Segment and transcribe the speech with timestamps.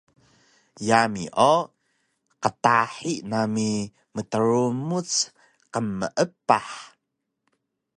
[0.87, 1.53] Yami o
[2.43, 3.69] qtahi nami
[4.15, 5.11] mdrumuc
[5.73, 6.71] qmeepah